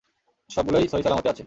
[0.49, 1.39] সবগুলো সহিসালামতেই আছে।